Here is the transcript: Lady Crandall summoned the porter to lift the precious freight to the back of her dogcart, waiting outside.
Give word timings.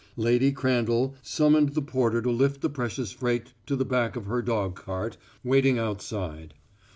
Lady 0.17 0.51
Crandall 0.51 1.13
summoned 1.21 1.75
the 1.75 1.81
porter 1.83 2.23
to 2.23 2.31
lift 2.31 2.61
the 2.61 2.71
precious 2.71 3.11
freight 3.11 3.53
to 3.67 3.75
the 3.75 3.85
back 3.85 4.15
of 4.15 4.25
her 4.25 4.41
dogcart, 4.41 5.15
waiting 5.43 5.77
outside. 5.77 6.55